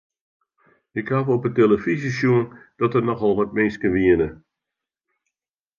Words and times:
Ik 0.99 1.07
haw 1.13 1.27
op 1.35 1.43
'e 1.45 1.51
telefyzje 1.57 2.11
sjoen 2.17 2.47
dat 2.79 2.91
der 2.93 3.05
nochal 3.09 3.35
wat 3.39 3.55
minsken 3.57 3.91
wiene. 3.95 4.29